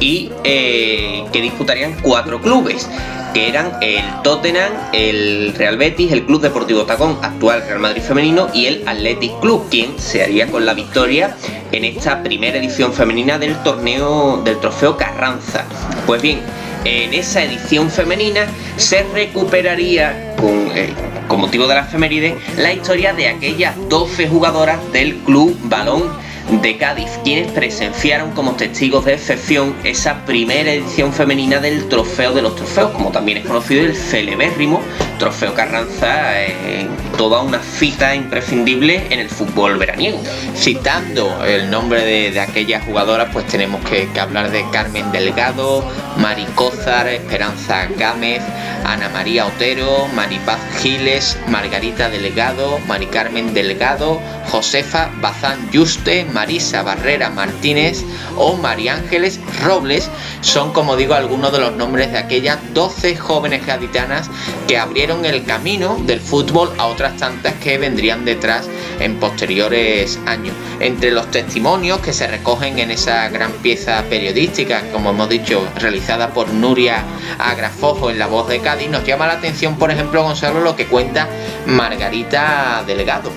y 0.00 0.32
eh, 0.44 1.24
que 1.32 1.42
disputarían 1.42 1.96
cuatro 2.02 2.40
clubes 2.40 2.88
que 3.32 3.48
eran 3.48 3.72
el 3.80 4.02
Tottenham, 4.22 4.72
el 4.92 5.54
Real 5.54 5.76
Betis, 5.76 6.12
el 6.12 6.24
Club 6.24 6.40
Deportivo 6.40 6.84
Tacón, 6.84 7.18
actual 7.22 7.62
Real 7.66 7.78
Madrid 7.78 8.02
femenino, 8.02 8.48
y 8.52 8.66
el 8.66 8.82
Athletic 8.86 9.38
Club, 9.40 9.68
quien 9.70 9.98
se 9.98 10.22
haría 10.22 10.50
con 10.50 10.66
la 10.66 10.74
victoria 10.74 11.36
en 11.72 11.84
esta 11.84 12.22
primera 12.22 12.58
edición 12.58 12.92
femenina 12.92 13.38
del 13.38 13.56
torneo 13.62 14.40
del 14.44 14.58
Trofeo 14.58 14.96
Carranza. 14.96 15.64
Pues 16.06 16.20
bien, 16.22 16.40
en 16.84 17.14
esa 17.14 17.42
edición 17.42 17.90
femenina 17.90 18.46
se 18.76 19.02
recuperaría 19.12 20.34
con, 20.36 20.70
eh, 20.74 20.92
con 21.28 21.40
motivo 21.40 21.66
de 21.66 21.74
la 21.74 21.80
efeméride 21.82 22.36
la 22.56 22.72
historia 22.72 23.12
de 23.12 23.28
aquellas 23.28 23.74
12 23.88 24.28
jugadoras 24.28 24.78
del 24.92 25.16
Club 25.18 25.56
Balón 25.64 26.04
de 26.50 26.76
Cádiz, 26.76 27.10
quienes 27.22 27.52
presenciaron 27.52 28.32
como 28.32 28.56
testigos 28.56 29.04
de 29.04 29.14
excepción 29.14 29.76
esa 29.84 30.24
primera 30.24 30.72
edición 30.72 31.12
femenina 31.12 31.60
del 31.60 31.88
Trofeo 31.88 32.32
de 32.32 32.42
los 32.42 32.56
Trofeos, 32.56 32.90
como 32.90 33.12
también 33.12 33.38
es 33.38 33.46
conocido 33.46 33.84
el 33.84 33.94
celebérrimo 33.94 34.80
Trofeo 35.20 35.54
Carranza, 35.54 36.42
eh, 36.42 36.88
toda 37.16 37.42
una 37.42 37.62
cita 37.62 38.14
imprescindible 38.14 39.06
en 39.10 39.20
el 39.20 39.28
fútbol 39.28 39.76
veraniego. 39.76 40.18
Citando 40.56 41.44
el 41.44 41.70
nombre 41.70 42.04
de, 42.04 42.40
aquellas 42.40 42.84
jugadoras, 42.84 43.28
pues 43.32 43.46
tenemos 43.46 43.80
que, 43.88 44.08
hablar 44.18 44.50
de 44.50 44.64
Carmen 44.72 45.12
Delgado, 45.12 45.84
Mari 46.16 46.46
Cózar, 46.54 47.06
Esperanza 47.08 47.86
Gámez, 47.98 48.42
Ana 48.84 49.10
María 49.10 49.46
Otero, 49.46 50.08
Maripaz 50.14 50.58
Giles, 50.80 51.38
Margarita 51.48 52.08
Delgado, 52.08 52.78
Mari 52.88 53.06
Carmen 53.06 53.52
Delgado, 53.52 54.20
Josefa 54.50 55.10
Bazán 55.20 55.70
Yuste, 55.70 56.24
Marisa 56.40 56.82
Barrera 56.82 57.28
Martínez 57.28 58.02
o 58.38 58.56
María 58.56 58.94
Ángeles 58.94 59.38
Robles 59.62 60.08
son, 60.40 60.72
como 60.72 60.96
digo, 60.96 61.12
algunos 61.12 61.52
de 61.52 61.58
los 61.58 61.76
nombres 61.76 62.12
de 62.12 62.18
aquellas 62.18 62.56
12 62.72 63.14
jóvenes 63.16 63.66
gaditanas 63.66 64.30
que 64.66 64.78
abrieron 64.78 65.26
el 65.26 65.44
camino 65.44 65.98
del 66.06 66.18
fútbol 66.18 66.72
a 66.78 66.86
otras 66.86 67.18
tantas 67.18 67.52
que 67.56 67.76
vendrían 67.76 68.24
detrás 68.24 68.70
en 69.00 69.20
posteriores 69.20 70.18
años. 70.24 70.54
Entre 70.80 71.10
los 71.10 71.30
testimonios 71.30 72.00
que 72.00 72.14
se 72.14 72.26
recogen 72.26 72.78
en 72.78 72.90
esa 72.90 73.28
gran 73.28 73.52
pieza 73.52 74.02
periodística, 74.08 74.90
como 74.92 75.10
hemos 75.10 75.28
dicho, 75.28 75.62
realizada 75.76 76.30
por 76.30 76.48
Nuria 76.48 77.04
Agrafojo 77.38 78.08
en 78.08 78.18
La 78.18 78.28
Voz 78.28 78.48
de 78.48 78.60
Cádiz, 78.60 78.88
nos 78.88 79.04
llama 79.04 79.26
la 79.26 79.34
atención, 79.34 79.76
por 79.76 79.90
ejemplo, 79.90 80.22
Gonzalo, 80.22 80.62
lo 80.62 80.74
que 80.74 80.86
cuenta 80.86 81.28
Margarita 81.66 82.82
Delgado. 82.86 83.30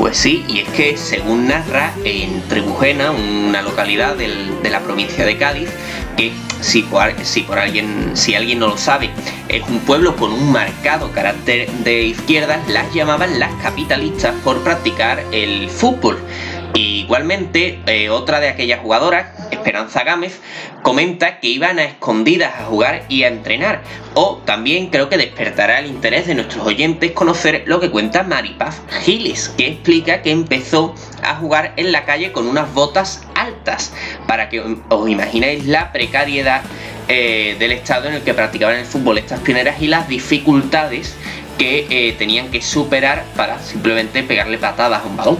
Pues 0.00 0.16
sí, 0.16 0.42
y 0.48 0.60
es 0.60 0.68
que 0.70 0.96
según 0.96 1.48
narra 1.48 1.92
en 2.04 2.40
Trebujena, 2.48 3.10
una 3.10 3.60
localidad 3.60 4.16
de 4.16 4.70
la 4.70 4.80
provincia 4.80 5.26
de 5.26 5.36
Cádiz, 5.36 5.68
que 6.16 6.32
si 6.62 6.84
por, 6.84 7.02
alguien, 7.58 8.12
si 8.14 8.34
alguien 8.34 8.60
no 8.60 8.68
lo 8.68 8.78
sabe, 8.78 9.10
es 9.48 9.62
un 9.68 9.80
pueblo 9.80 10.16
con 10.16 10.32
un 10.32 10.52
marcado 10.52 11.12
carácter 11.12 11.70
de 11.84 12.04
izquierda, 12.04 12.62
las 12.68 12.94
llamaban 12.94 13.38
las 13.38 13.52
capitalistas 13.62 14.34
por 14.42 14.62
practicar 14.62 15.22
el 15.32 15.68
fútbol. 15.68 16.18
Igualmente, 16.74 17.80
eh, 17.86 18.10
otra 18.10 18.40
de 18.40 18.48
aquellas 18.48 18.80
jugadoras, 18.80 19.26
Esperanza 19.50 20.04
Gámez, 20.04 20.40
comenta 20.82 21.40
que 21.40 21.48
iban 21.48 21.78
a 21.78 21.84
escondidas 21.84 22.54
a 22.58 22.64
jugar 22.64 23.04
y 23.08 23.24
a 23.24 23.28
entrenar. 23.28 23.82
O 24.14 24.40
también 24.44 24.88
creo 24.88 25.08
que 25.08 25.16
despertará 25.16 25.80
el 25.80 25.86
interés 25.86 26.26
de 26.26 26.34
nuestros 26.34 26.66
oyentes 26.66 27.12
conocer 27.12 27.64
lo 27.66 27.80
que 27.80 27.90
cuenta 27.90 28.22
Maripaz 28.22 28.80
Giles, 29.02 29.48
que 29.50 29.68
explica 29.68 30.22
que 30.22 30.30
empezó 30.30 30.94
a 31.22 31.36
jugar 31.36 31.72
en 31.76 31.92
la 31.92 32.04
calle 32.04 32.32
con 32.32 32.46
unas 32.46 32.72
botas 32.72 33.22
altas, 33.34 33.92
para 34.26 34.48
que 34.48 34.60
os 34.88 35.08
imaginéis 35.08 35.66
la 35.66 35.92
precariedad 35.92 36.62
eh, 37.08 37.56
del 37.58 37.72
estado 37.72 38.08
en 38.08 38.14
el 38.14 38.22
que 38.22 38.34
practicaban 38.34 38.76
el 38.76 38.86
fútbol 38.86 39.18
estas 39.18 39.40
pioneras 39.40 39.82
y 39.82 39.88
las 39.88 40.06
dificultades 40.06 41.16
que 41.60 41.86
eh, 41.90 42.14
tenían 42.14 42.50
que 42.50 42.62
superar 42.62 43.26
para 43.36 43.62
simplemente 43.62 44.22
pegarle 44.22 44.56
patadas 44.56 45.04
a 45.04 45.06
un 45.06 45.18
balón. 45.18 45.36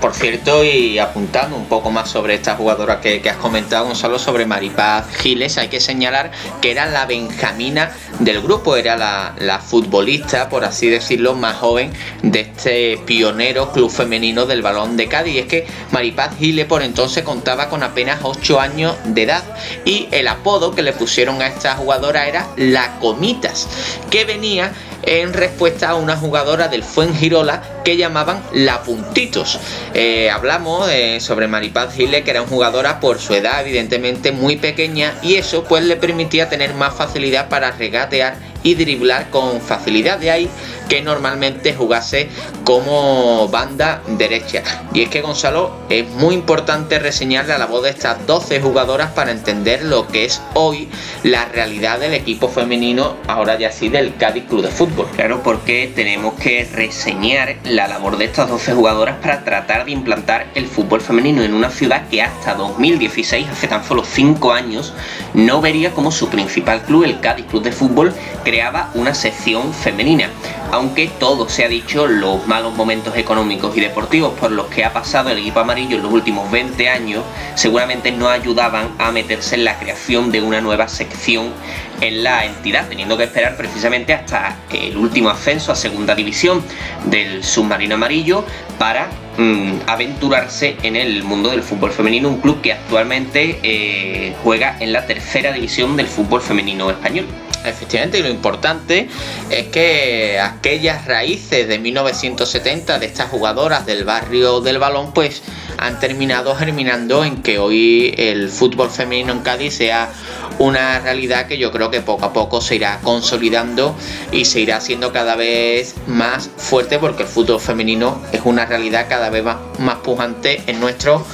Por 0.00 0.14
cierto, 0.14 0.64
y 0.64 0.98
apuntando 0.98 1.56
un 1.56 1.66
poco 1.66 1.90
más 1.90 2.08
sobre 2.08 2.32
esta 2.32 2.56
jugadora 2.56 3.02
que, 3.02 3.20
has 3.28 3.36
comentado, 3.36 3.84
Gonzalo, 3.84 4.18
sobre 4.18 4.46
Maripaz 4.46 5.14
Giles, 5.18 5.58
hay 5.58 5.68
que 5.68 5.78
señalar 5.78 6.30
que 6.62 6.70
era 6.70 6.86
la 6.86 7.04
Benjamina 7.04 7.92
del 8.18 8.40
grupo, 8.40 8.76
era 8.76 8.96
la, 8.96 9.58
futbolista, 9.58 10.48
por 10.48 10.64
así 10.64 10.88
decirlo, 10.88 11.34
más 11.34 11.56
joven 11.56 11.92
de 12.22 12.40
este 12.40 12.96
pionero 13.04 13.70
club 13.70 13.90
femenino 13.90 14.46
del 14.46 14.62
balón 14.62 14.96
de 14.96 15.06
Cádiz. 15.06 15.34
Y 15.34 15.38
es 15.40 15.46
que 15.48 15.66
Maripaz 15.90 16.38
Giles 16.38 16.64
por 16.64 16.82
entonces 16.82 17.24
contaba 17.24 17.68
con 17.68 17.82
apenas 17.82 18.20
8 18.22 18.58
años 18.58 18.96
de 19.04 19.24
edad 19.24 19.44
y 19.84 20.08
el 20.12 20.28
apodo 20.28 20.74
que 20.74 20.80
le 20.80 20.94
pusieron 20.94 21.42
a 21.42 21.48
esta 21.48 21.74
jugadora 21.74 22.26
era 22.26 22.46
La 22.56 22.98
Comitas, 23.00 23.68
que 24.08 24.24
venía 24.24 24.72
en 25.08 25.32
respuesta 25.32 25.88
a 25.88 25.94
una 25.94 26.16
jugadora 26.16 26.68
del 26.68 26.84
Fuengirola 26.84 27.62
que 27.82 27.96
llamaban 27.96 28.42
La 28.52 28.82
Puntitos. 28.82 29.58
Eh, 29.94 30.28
hablamos 30.30 30.90
eh, 30.90 31.18
sobre 31.20 31.48
Maripaz 31.48 31.94
Gile, 31.94 32.22
que 32.22 32.30
era 32.30 32.42
una 32.42 32.50
jugadora 32.50 33.00
por 33.00 33.18
su 33.18 33.32
edad, 33.32 33.62
evidentemente 33.62 34.32
muy 34.32 34.56
pequeña, 34.56 35.14
y 35.22 35.36
eso 35.36 35.64
pues 35.64 35.84
le 35.84 35.96
permitía 35.96 36.50
tener 36.50 36.74
más 36.74 36.94
facilidad 36.94 37.48
para 37.48 37.70
regatear 37.70 38.36
y 38.62 38.74
driblar 38.74 39.30
con 39.30 39.62
facilidad. 39.62 40.18
De 40.18 40.30
ahí 40.30 40.50
que 40.88 41.02
normalmente 41.02 41.74
jugase 41.74 42.28
como 42.64 43.48
banda 43.48 44.02
derecha. 44.06 44.62
Y 44.92 45.02
es 45.02 45.08
que 45.10 45.20
Gonzalo 45.20 45.72
es 45.88 46.08
muy 46.08 46.34
importante 46.34 46.98
reseñarle 46.98 47.52
a 47.52 47.58
la 47.58 47.66
voz 47.66 47.82
de 47.84 47.90
estas 47.90 48.26
12 48.26 48.60
jugadoras 48.60 49.12
para 49.12 49.30
entender 49.30 49.82
lo 49.82 50.08
que 50.08 50.24
es 50.24 50.40
hoy 50.54 50.88
la 51.22 51.44
realidad 51.46 51.98
del 51.98 52.14
equipo 52.14 52.48
femenino, 52.48 53.16
ahora 53.26 53.58
ya 53.58 53.72
sí 53.72 53.88
del 53.88 54.16
Cádiz 54.16 54.44
Club 54.44 54.62
de 54.62 54.68
Fútbol. 54.68 55.06
Claro, 55.14 55.42
porque 55.42 55.92
tenemos 55.94 56.34
que 56.34 56.68
reseñar 56.72 57.56
la 57.64 57.88
labor 57.88 58.16
de 58.16 58.26
estas 58.26 58.48
12 58.48 58.74
jugadoras 58.74 59.16
para 59.20 59.44
tratar 59.44 59.84
de 59.84 59.92
implantar 59.92 60.46
el 60.54 60.66
fútbol 60.66 61.00
femenino 61.00 61.42
en 61.42 61.54
una 61.54 61.70
ciudad 61.70 62.08
que 62.08 62.22
hasta 62.22 62.54
2016, 62.54 63.46
hace 63.48 63.68
tan 63.68 63.84
solo 63.84 64.04
5 64.04 64.52
años, 64.52 64.92
no 65.34 65.60
vería 65.60 65.92
como 65.92 66.10
su 66.10 66.28
principal 66.28 66.82
club, 66.82 67.04
el 67.04 67.20
Cádiz 67.20 67.46
Club 67.46 67.62
de 67.62 67.72
Fútbol, 67.72 68.14
creaba 68.44 68.90
una 68.94 69.14
sección 69.14 69.72
femenina 69.72 70.30
aunque 70.78 71.08
todo 71.18 71.48
se 71.48 71.64
ha 71.64 71.68
dicho, 71.68 72.06
los 72.06 72.46
malos 72.46 72.72
momentos 72.72 73.16
económicos 73.16 73.76
y 73.76 73.80
deportivos 73.80 74.32
por 74.38 74.52
los 74.52 74.66
que 74.66 74.84
ha 74.84 74.92
pasado 74.92 75.28
el 75.30 75.38
equipo 75.38 75.58
amarillo 75.58 75.96
en 75.96 76.04
los 76.04 76.12
últimos 76.12 76.48
20 76.52 76.88
años 76.88 77.24
seguramente 77.56 78.12
no 78.12 78.28
ayudaban 78.28 78.90
a 78.98 79.10
meterse 79.10 79.56
en 79.56 79.64
la 79.64 79.76
creación 79.76 80.30
de 80.30 80.40
una 80.40 80.60
nueva 80.60 80.86
sección 80.86 81.52
en 82.00 82.22
la 82.22 82.44
entidad, 82.44 82.88
teniendo 82.88 83.16
que 83.16 83.24
esperar 83.24 83.56
precisamente 83.56 84.14
hasta 84.14 84.56
el 84.72 84.96
último 84.96 85.30
ascenso 85.30 85.72
a 85.72 85.74
segunda 85.74 86.14
división 86.14 86.62
del 87.06 87.42
submarino 87.42 87.96
amarillo 87.96 88.44
para 88.78 89.08
mm, 89.36 89.80
aventurarse 89.88 90.76
en 90.84 90.94
el 90.94 91.24
mundo 91.24 91.50
del 91.50 91.64
fútbol 91.64 91.90
femenino, 91.90 92.28
un 92.28 92.40
club 92.40 92.60
que 92.60 92.72
actualmente 92.72 93.58
eh, 93.64 94.32
juega 94.44 94.76
en 94.78 94.92
la 94.92 95.06
tercera 95.06 95.50
división 95.50 95.96
del 95.96 96.06
fútbol 96.06 96.40
femenino 96.40 96.88
español. 96.88 97.26
Efectivamente, 97.64 98.18
y 98.18 98.22
lo 98.22 98.28
importante 98.28 99.08
es 99.50 99.66
que 99.66 100.38
aquellas 100.40 101.06
raíces 101.06 101.66
de 101.68 101.78
1970 101.78 102.98
de 102.98 103.06
estas 103.06 103.28
jugadoras 103.30 103.84
del 103.84 104.04
barrio 104.04 104.60
del 104.60 104.78
balón, 104.78 105.12
pues 105.12 105.42
han 105.76 105.98
terminado 106.00 106.54
germinando 106.54 107.24
en 107.24 107.42
que 107.42 107.58
hoy 107.58 108.14
el 108.16 108.48
fútbol 108.48 108.90
femenino 108.90 109.32
en 109.32 109.40
Cádiz 109.40 109.74
sea 109.74 110.10
una 110.58 110.98
realidad 110.98 111.46
que 111.46 111.58
yo 111.58 111.70
creo 111.70 111.90
que 111.90 112.00
poco 112.00 112.26
a 112.26 112.32
poco 112.32 112.60
se 112.60 112.76
irá 112.76 112.98
consolidando 113.02 113.94
y 114.32 114.44
se 114.44 114.60
irá 114.60 114.76
haciendo 114.76 115.12
cada 115.12 115.36
vez 115.36 115.94
más 116.06 116.50
fuerte 116.56 116.98
porque 116.98 117.22
el 117.22 117.28
fútbol 117.28 117.60
femenino 117.60 118.20
es 118.32 118.40
una 118.44 118.66
realidad 118.66 119.06
cada 119.08 119.30
vez 119.30 119.44
más, 119.44 119.56
más 119.78 119.96
pujante 119.96 120.62
en 120.66 120.80
nuestro 120.80 121.24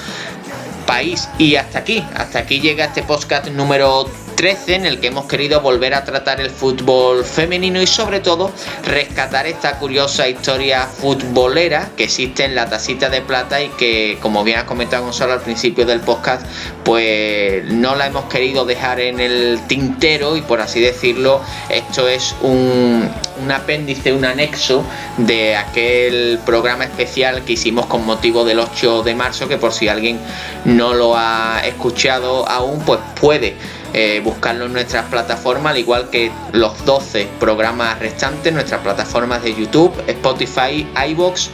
país. 0.87 1.29
Y 1.39 1.57
hasta 1.57 1.79
aquí, 1.79 2.05
hasta 2.15 2.41
aquí 2.41 2.61
llega 2.61 2.85
este 2.85 3.03
podcast 3.03 3.49
número 3.49 4.09
13 4.35 4.75
en 4.75 4.87
el 4.87 5.01
que 5.01 5.09
hemos 5.09 5.27
querido 5.27 5.61
volver 5.61 5.95
a 5.95 6.05
tratar 6.05 6.41
el 6.41 6.51
fútbol 6.51 7.25
femenino 7.25 7.81
y 7.81 7.87
sobre 7.87 8.21
todo 8.21 8.53
rescatar 8.85 9.47
esta 9.47 9.79
curiosa 9.79 10.29
historia 10.29 10.87
futbolera 10.87 11.91
que 11.97 12.05
existe 12.05 12.45
en 12.45 12.55
la 12.55 12.69
tacita 12.69 13.09
de 13.09 13.21
plata 13.21 13.63
y 13.63 13.69
que 13.71 14.19
como 14.21 14.45
bien 14.45 14.59
ha 14.59 14.67
comentado 14.67 15.05
Gonzalo 15.05 15.33
al 15.33 15.41
principio 15.41 15.87
del 15.87 16.01
podcast 16.01 16.47
pues 16.85 17.65
no 17.65 17.95
la 17.95 18.07
hemos 18.07 18.25
querido 18.25 18.65
dejar 18.65 19.01
en 19.01 19.21
el 19.21 19.61
tintero 19.67 20.37
y 20.37 20.43
por 20.43 20.61
así 20.61 20.81
decirlo 20.81 21.41
esto 21.69 22.09
es 22.09 22.35
un, 22.43 23.09
un 23.43 23.53
apéndice, 23.53 24.13
un 24.13 24.25
anexo 24.25 24.85
de 25.17 25.57
aquel 25.57 26.39
programa 26.45 26.85
especial 26.85 27.45
que 27.45 27.55
hicimos 27.55 27.87
con 27.87 28.05
motivo 28.05 28.45
del 28.45 28.59
8 28.59 29.03
de 29.03 29.15
marzo 29.15 29.49
que 29.49 29.57
por 29.57 29.73
si 29.73 29.89
alguien 29.89 30.19
no 30.65 30.95
lo 30.95 31.17
ha 31.17 31.63
escuchado 31.65 32.49
aún 32.49 32.81
pues 32.85 33.01
puede 33.21 33.57
eh, 33.95 34.21
buscarlo 34.25 34.67
en 34.67 34.73
nuestras 34.73 35.07
plataformas, 35.07 35.71
al 35.71 35.79
igual 35.79 36.11
que 36.11 36.33
los 36.53 36.85
12 36.85 37.29
programas 37.39 37.99
restantes, 38.01 38.53
nuestras 38.53 38.81
plataformas 38.81 39.43
de 39.45 39.55
YouTube, 39.55 39.95
Spotify, 40.09 40.87
iBox 41.11 41.51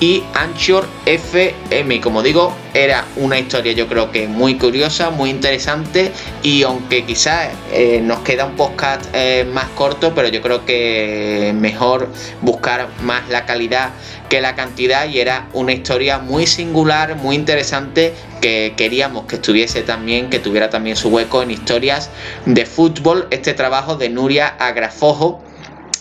y 0.00 0.22
Anchor 0.34 0.86
FM. 1.06 2.00
Como 2.00 2.22
digo, 2.22 2.54
era 2.74 3.04
una 3.16 3.38
historia 3.38 3.72
yo 3.72 3.88
creo 3.88 4.12
que 4.12 4.28
muy 4.28 4.56
curiosa, 4.56 5.10
muy 5.10 5.30
interesante 5.30 6.12
y 6.42 6.62
aunque 6.62 7.04
quizás 7.04 7.48
eh, 7.72 8.00
nos 8.02 8.20
queda 8.20 8.44
un 8.44 8.56
podcast 8.56 9.06
eh, 9.12 9.46
más 9.52 9.66
corto, 9.70 10.14
pero 10.14 10.28
yo 10.28 10.40
creo 10.40 10.64
que 10.64 11.52
mejor 11.56 12.08
buscar 12.42 12.88
más 13.02 13.28
la 13.28 13.46
calidad 13.46 13.90
que 14.28 14.40
la 14.40 14.54
cantidad 14.54 15.08
y 15.08 15.20
era 15.20 15.48
una 15.52 15.72
historia 15.72 16.18
muy 16.18 16.46
singular, 16.46 17.16
muy 17.16 17.34
interesante 17.34 18.14
que 18.40 18.74
queríamos 18.76 19.26
que 19.26 19.36
estuviese 19.36 19.82
también, 19.82 20.30
que 20.30 20.38
tuviera 20.38 20.70
también 20.70 20.96
su 20.96 21.08
hueco 21.08 21.42
en 21.42 21.50
historias 21.50 22.10
de 22.46 22.66
fútbol, 22.66 23.26
este 23.30 23.54
trabajo 23.54 23.96
de 23.96 24.10
Nuria 24.10 24.46
Agrafojo 24.46 25.42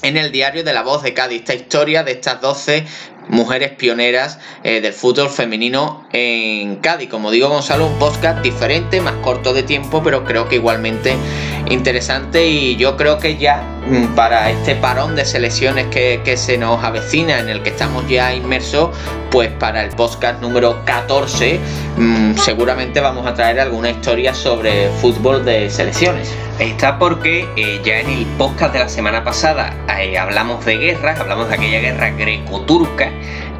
en 0.03 0.17
el 0.17 0.31
diario 0.31 0.63
de 0.63 0.73
la 0.73 0.83
voz 0.83 1.03
de 1.03 1.13
Cádiz, 1.13 1.39
esta 1.39 1.55
historia 1.55 2.03
de 2.03 2.11
estas 2.11 2.39
12 2.41 2.85
mujeres 3.29 3.71
pioneras 3.71 4.39
eh, 4.63 4.81
del 4.81 4.93
fútbol 4.93 5.29
femenino 5.29 6.07
en 6.11 6.77
Cádiz. 6.77 7.09
Como 7.09 7.31
digo, 7.31 7.49
Gonzalo, 7.49 7.87
un 7.87 7.99
podcast 7.99 8.41
diferente, 8.41 9.01
más 9.01 9.15
corto 9.15 9.53
de 9.53 9.63
tiempo, 9.63 10.01
pero 10.03 10.23
creo 10.25 10.47
que 10.47 10.55
igualmente 10.55 11.15
interesante 11.69 12.47
y 12.47 12.75
yo 12.75 12.97
creo 12.97 13.17
que 13.19 13.37
ya 13.37 13.63
mm, 13.87 14.15
para 14.15 14.49
este 14.49 14.75
parón 14.75 15.15
de 15.15 15.25
selecciones 15.25 15.87
que, 15.87 16.37
se 16.37 16.57
nos 16.57 16.83
avecina, 16.83 17.39
en 17.39 17.49
el 17.49 17.63
que 17.63 17.69
estamos 17.69 18.07
ya 18.07 18.33
inmersos, 18.33 18.89
pues 19.31 19.49
para 19.59 19.83
el 19.83 19.89
podcast 19.91 20.41
número 20.41 20.83
14 20.85 21.59
mm, 21.97 22.35
seguramente 22.37 22.99
vamos 22.99 23.25
a 23.25 23.33
traer 23.33 23.59
alguna 23.59 23.89
historia 23.89 24.33
sobre 24.33 24.89
fútbol 25.01 25.43
de 25.45 25.69
selecciones. 25.69 26.33
Está 26.59 26.97
porque 26.97 27.47
eh, 27.55 27.81
ya 27.83 27.99
en 27.99 28.09
el 28.09 28.25
podcast 28.37 28.73
de 28.73 28.79
la 28.79 28.89
semana 28.89 29.23
pasada 29.23 29.73
eh, 29.99 30.17
hablamos 30.17 30.65
de 30.65 30.77
guerras, 30.77 31.19
hablamos 31.19 31.49
de 31.49 31.55
aquella 31.55 31.79
guerra 31.79 32.09
greco-turca 32.11 33.11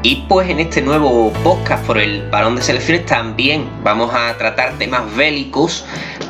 y 0.02 0.24
pues 0.28 0.48
en 0.48 0.60
este 0.60 0.80
nuevo 0.80 1.32
podcast 1.44 1.84
por 1.84 1.98
el 1.98 2.28
balón 2.30 2.56
de 2.56 2.62
selecciones 2.62 3.04
también 3.06 3.68
vamos 3.82 4.14
a 4.14 4.36
tratar 4.36 4.78
temas 4.78 5.14
bélicos, 5.16 5.84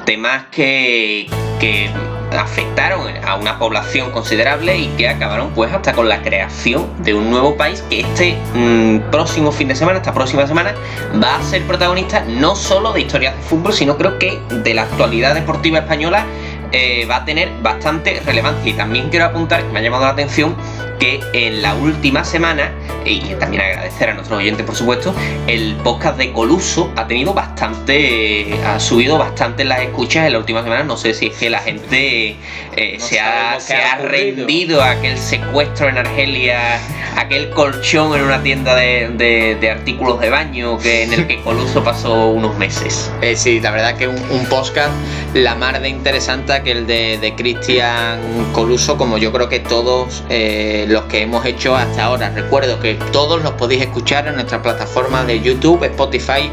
temas 0.07 0.47
que, 0.51 1.29
que 1.59 1.91
afectaron 2.37 3.07
a 3.25 3.37
una 3.37 3.59
población 3.59 4.11
considerable 4.11 4.77
y 4.77 4.87
que 4.97 5.09
acabaron 5.09 5.51
pues 5.51 5.73
hasta 5.73 5.93
con 5.93 6.09
la 6.09 6.23
creación 6.23 6.87
de 7.03 7.15
un 7.15 7.31
nuevo 7.31 7.57
país 7.57 7.83
que 7.89 8.01
este 8.01 8.37
mm, 8.55 9.11
próximo 9.11 9.53
fin 9.53 9.69
de 9.69 9.75
semana, 9.75 9.99
esta 9.99 10.13
próxima 10.13 10.47
semana, 10.47 10.75
va 11.23 11.37
a 11.37 11.43
ser 11.43 11.63
protagonista 11.63 12.25
no 12.27 12.55
solo 12.55 12.93
de 12.93 13.01
historias 13.01 13.37
de 13.37 13.43
fútbol, 13.43 13.73
sino 13.73 13.97
creo 13.97 14.19
que 14.19 14.41
de 14.51 14.75
la 14.75 14.83
actualidad 14.83 15.35
deportiva 15.35 15.79
española 15.79 16.27
eh, 16.73 17.07
va 17.11 17.17
a 17.17 17.25
tener 17.25 17.51
bastante 17.63 18.21
relevancia. 18.25 18.71
Y 18.71 18.75
también 18.75 19.09
quiero 19.09 19.27
apuntar, 19.27 19.63
que 19.63 19.73
me 19.73 19.79
ha 19.79 19.83
llamado 19.83 20.05
la 20.05 20.11
atención, 20.11 20.55
que 20.99 21.21
en 21.33 21.63
la 21.63 21.75
última 21.75 22.25
semana, 22.25 22.73
y 23.05 23.21
también 23.35 23.63
agradecer 23.63 24.11
a 24.11 24.15
nuestros 24.15 24.39
oyentes 24.39 24.65
por 24.67 24.75
supuesto, 24.75 25.15
el 25.47 25.77
podcast 25.77 26.19
de 26.19 26.33
Coluso 26.33 26.93
ha 26.97 27.07
tenido 27.07 27.33
bastante, 27.35 28.59
ha 28.67 28.79
subido 28.81 29.19
bastante 29.19 29.65
las 29.65 29.81
escuchas 29.81 30.27
en 30.27 30.33
la 30.33 30.39
última 30.39 30.63
semana, 30.63 30.85
no 30.85 30.97
sé 30.97 31.15
si 31.15 31.27
es 31.27 31.37
que 31.37 31.51
la 31.51 31.61
gente 31.61 32.37
eh, 32.77 32.97
se, 32.99 33.21
ha, 33.21 33.59
se 33.61 33.77
ha, 33.77 33.97
rendido 33.97 34.83
a 34.83 34.91
aquel 34.91 35.17
secuestro 35.19 35.89
en 35.89 35.99
Argelia, 35.99 36.81
aquel 37.17 37.51
colchón 37.51 38.15
en 38.15 38.23
una 38.23 38.43
tienda 38.43 38.75
de, 38.75 39.69
artículos 39.71 40.21
de 40.21 40.31
baño 40.31 40.79
que, 40.79 41.03
en 41.05 41.13
el 41.13 41.27
que 41.27 41.41
Coluso 41.43 41.83
pasó 41.85 42.29
unos 42.29 42.57
meses. 42.59 43.11
Eh, 43.23 43.37
sí, 43.37 43.61
la 43.61 43.71
verdad 43.71 43.97
que 43.97 44.09
un, 44.09 44.19
un, 44.31 44.47
podcast 44.47 44.93
la 45.35 45.55
mar 45.55 45.81
de 45.81 45.89
interesante 45.89 46.63
que 46.63 46.71
el 46.71 46.87
de, 46.87 47.19
de 47.19 47.35
Cristian 47.35 48.19
Coluso, 48.53 48.97
como 48.97 49.19
yo 49.19 49.33
creo 49.33 49.49
que 49.49 49.61
todos... 49.61 50.25
Los 50.89 51.05
que 51.05 51.21
hemos 51.21 51.45
hecho 51.45 51.77
hasta 51.77 52.05
ahora. 52.05 52.31
Recuerdo 52.31 52.81
que 52.81 52.95
todos 53.13 53.43
los 53.43 53.53
podéis 53.53 53.83
escuchar 53.83 54.27
en 54.27 54.37
nuestra 54.37 54.63
plataforma 54.63 55.23
de 55.23 55.39
YouTube, 55.39 55.85
Spotify, 55.85 56.51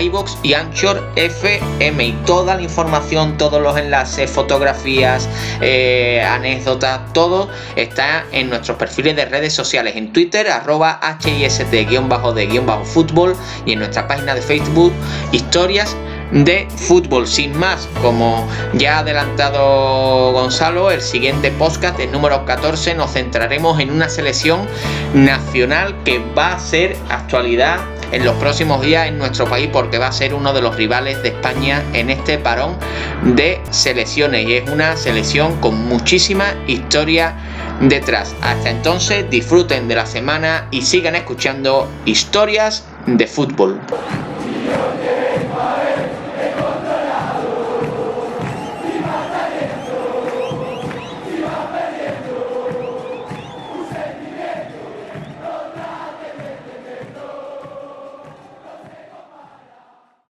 iBox 0.00 0.38
y 0.42 0.54
Anchor 0.54 1.08
FM. 1.14 2.04
Y 2.04 2.12
toda 2.26 2.56
la 2.56 2.62
información, 2.62 3.38
todos 3.38 3.62
los 3.62 3.78
enlaces, 3.78 4.28
fotografías, 4.28 5.28
eh, 5.60 6.20
anécdotas, 6.28 7.12
todo 7.12 7.48
está 7.76 8.24
en 8.32 8.50
nuestros 8.50 8.76
perfiles 8.76 9.14
de 9.14 9.26
redes 9.26 9.52
sociales. 9.52 9.94
En 9.94 10.12
Twitter, 10.12 10.50
arroba 10.50 10.98
HIST-de-fútbol 11.24 13.36
y 13.66 13.74
en 13.74 13.78
nuestra 13.78 14.08
página 14.08 14.34
de 14.34 14.42
Facebook, 14.42 14.92
historias 15.30 15.94
de 16.32 16.68
fútbol. 16.74 17.26
Sin 17.26 17.56
más, 17.56 17.88
como 18.02 18.46
ya 18.74 18.96
ha 18.96 18.98
adelantado 19.00 20.32
Gonzalo, 20.32 20.90
el 20.90 21.00
siguiente 21.00 21.50
podcast, 21.50 21.98
el 22.00 22.12
número 22.12 22.44
14, 22.44 22.94
nos 22.94 23.12
centraremos 23.12 23.80
en 23.80 23.90
una 23.90 24.08
selección 24.08 24.66
nacional 25.14 26.02
que 26.04 26.20
va 26.36 26.52
a 26.52 26.58
ser 26.58 26.96
actualidad 27.08 27.78
en 28.12 28.24
los 28.24 28.36
próximos 28.36 28.82
días 28.82 29.08
en 29.08 29.18
nuestro 29.18 29.46
país 29.46 29.68
porque 29.72 29.98
va 29.98 30.08
a 30.08 30.12
ser 30.12 30.34
uno 30.34 30.52
de 30.52 30.62
los 30.62 30.76
rivales 30.76 31.22
de 31.22 31.30
España 31.30 31.82
en 31.92 32.10
este 32.10 32.38
parón 32.38 32.76
de 33.34 33.60
selecciones 33.70 34.46
y 34.46 34.54
es 34.54 34.70
una 34.70 34.96
selección 34.96 35.56
con 35.60 35.88
muchísima 35.88 36.54
historia 36.66 37.34
detrás. 37.80 38.34
Hasta 38.42 38.70
entonces 38.70 39.28
disfruten 39.28 39.88
de 39.88 39.96
la 39.96 40.06
semana 40.06 40.68
y 40.70 40.82
sigan 40.82 41.16
escuchando 41.16 41.88
historias 42.04 42.84
de 43.06 43.26
fútbol. 43.26 43.80